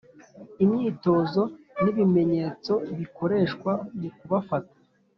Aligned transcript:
Imyitozo 0.63 1.41
n’ibimenyetso 1.83 2.73
bikoreshwa 2.97 3.71
mu 3.99 4.09
kubafata 4.17 4.75